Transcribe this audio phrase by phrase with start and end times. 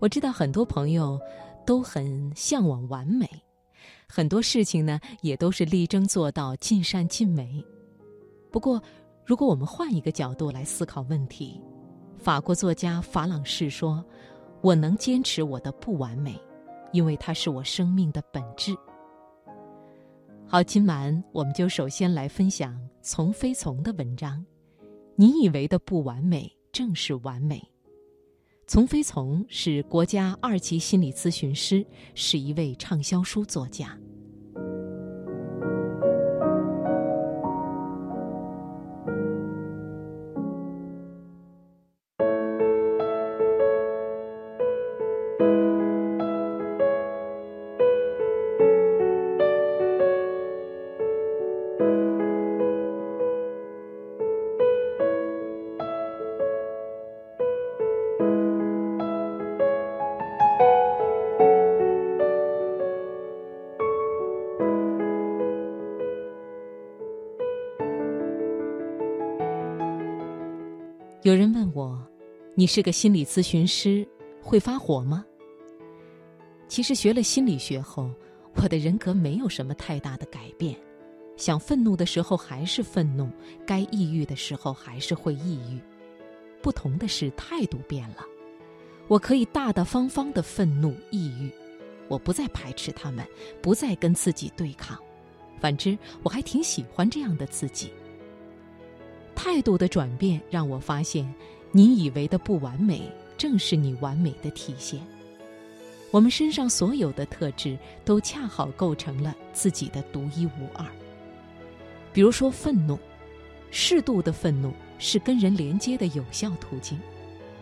[0.00, 1.20] 我知道很多朋友
[1.64, 3.28] 都很向往完美，
[4.08, 7.64] 很多事情呢也都是力争做到尽善尽美。
[8.50, 8.82] 不过，
[9.24, 11.60] 如果我们换一个角度来思考问题，
[12.16, 14.04] 法国作家法朗士说
[14.62, 16.34] ：“我能坚持我的不完美，
[16.92, 18.74] 因为它是我生命的本质。”
[20.48, 24.44] 好，今晚我们就首先来分享从飞从的文章。
[25.14, 27.62] 你以为的不完美，正是完美。
[28.72, 31.84] 丛飞从是国家二级心理咨询师，
[32.14, 33.98] 是一位畅销书作家。
[71.30, 72.04] 有人问我
[72.56, 74.04] ：“你是个心理咨询师，
[74.42, 75.24] 会发火吗？”
[76.66, 78.10] 其实学了心理学后，
[78.56, 80.74] 我的人格没有什么太大的改变。
[81.36, 83.30] 想愤怒的时候还是愤怒，
[83.64, 85.80] 该抑郁的时候还是会抑郁。
[86.60, 88.26] 不同的是态度变了。
[89.06, 91.48] 我可以大大方方的愤怒、抑郁，
[92.08, 93.24] 我不再排斥他们，
[93.62, 94.98] 不再跟自己对抗。
[95.60, 97.92] 反之，我还挺喜欢这样的自己。
[99.34, 101.32] 态度的转变让我发现，
[101.72, 103.02] 你以为的不完美，
[103.38, 105.00] 正是你完美的体现。
[106.10, 110.84] 我们身上所有的特质，都恰好构成了自己的独一无二。
[112.12, 112.98] 比如说愤怒，
[113.70, 116.98] 适度的愤怒是跟人连接的有效途径。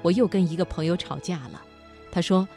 [0.00, 1.62] 我又跟一个朋友吵架了，
[2.10, 2.48] 他说：“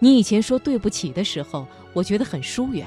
[0.00, 2.86] 你以前说对不起的时候，我觉得很疏远。”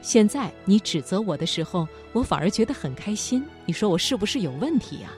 [0.00, 3.44] 现在你指责我的时候，我反而觉得很开心。
[3.66, 5.12] 你说我是不是有问题呀？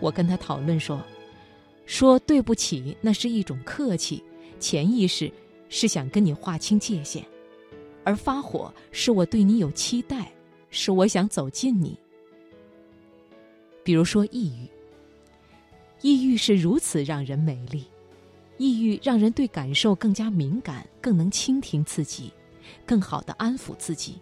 [0.00, 1.00] 我跟他讨论说，
[1.86, 4.22] 说对不起那是一种客气，
[4.58, 5.30] 潜意识
[5.68, 7.24] 是想跟你划清界限，
[8.04, 10.32] 而发火是我对你有期待，
[10.70, 11.96] 是我想走近你。
[13.84, 14.68] 比如说抑郁，
[16.00, 17.84] 抑郁是如此让人美丽，
[18.58, 22.32] 抑郁让人对感受更加敏感，更能倾听自己。
[22.86, 24.18] 更好的安抚自己。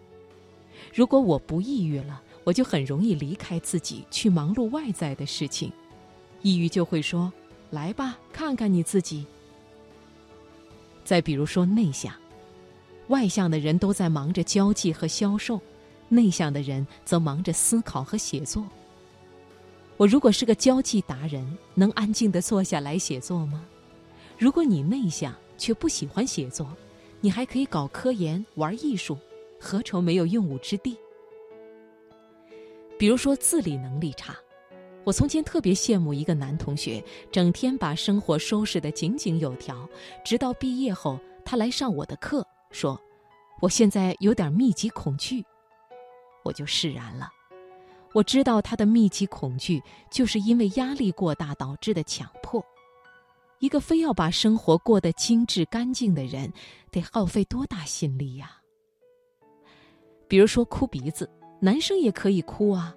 [0.93, 5.71] 如果我不抑郁了，我就很容易离开自己，去忙碌外在的事情。
[6.41, 7.31] 抑郁就会说
[7.69, 9.25] ：“来吧，看看你自己。”
[11.05, 12.13] 再比如说内向，
[13.07, 15.59] 外向的人都在忙着交际和销售，
[16.09, 18.65] 内向的人则忙着思考和写作。
[19.97, 23.63] 我如果是个交际达人，能安静的坐下来写作吗？
[24.37, 26.67] 如果你内向却不喜欢写作，
[27.23, 29.15] 你还可以搞科研、玩艺术，
[29.59, 30.97] 何愁没有用武之地？
[32.97, 34.35] 比如说自理能力差，
[35.03, 39.87] 我从前特别羡慕一个男同学，整天把生活收拾得井井有条。
[40.25, 42.99] 直到毕业后，他来上我的课，说
[43.61, 45.45] ：“我现在有点密集恐惧。”
[46.43, 47.29] 我就释然了。
[48.13, 52.63] 我知道他的密集恐惧，就是因为压力过大导致的强迫。
[53.61, 56.51] 一个非要把生活过得精致干净的人，
[56.89, 58.59] 得耗费多大心力呀？
[60.27, 61.29] 比如说哭鼻子，
[61.59, 62.95] 男生也可以哭啊。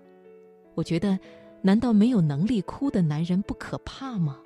[0.74, 1.18] 我觉得，
[1.60, 4.40] 难道没有能力哭的男人不可怕吗？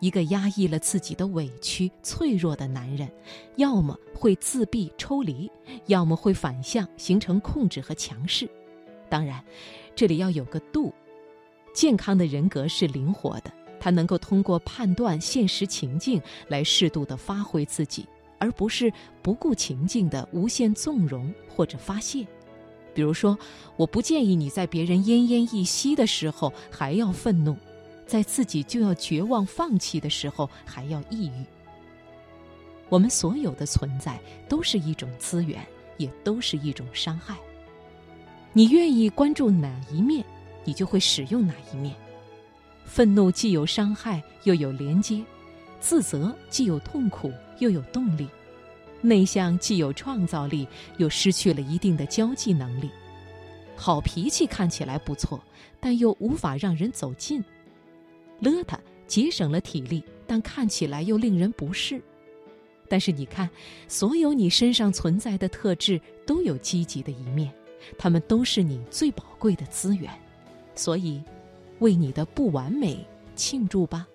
[0.00, 3.08] 一个压抑了自己的委屈、脆弱的男人，
[3.54, 5.48] 要么会自闭抽离，
[5.86, 8.50] 要么会反向形成控制和强势。
[9.08, 9.42] 当然，
[9.94, 10.92] 这里要有个度。
[11.72, 13.52] 健康的人格是灵活的。
[13.86, 18.04] 他能够通过判断现实情境来适度的发挥自己，
[18.36, 18.92] 而不是
[19.22, 22.26] 不顾情境的无限纵容或者发泄。
[22.92, 23.38] 比如说，
[23.76, 27.56] 我不建议你在别人奄奄一息的时候还要愤怒，
[28.08, 31.44] 在自己就要绝望放弃的时候还要抑郁。
[32.88, 34.18] 我们所有的存在
[34.48, 35.64] 都是一种资源，
[35.96, 37.36] 也都是一种伤害。
[38.52, 40.24] 你愿意关注哪一面，
[40.64, 41.94] 你就会使用哪一面。
[42.86, 45.22] 愤怒既有伤害，又有连接；
[45.80, 48.26] 自责既有痛苦，又有动力；
[49.02, 50.66] 内向既有创造力，
[50.96, 52.88] 又失去了一定的交际能力。
[53.74, 55.38] 好脾气看起来不错，
[55.78, 57.42] 但又无法让人走近；
[58.40, 62.00] 邋遢节省了体力，但看起来又令人不适。
[62.88, 63.50] 但是你看，
[63.88, 67.52] 所有你身上存在的特质都有积极的一面，
[67.98, 70.10] 它们都是你最宝贵的资源，
[70.74, 71.20] 所以。
[71.80, 74.06] 为你的不完美庆祝吧。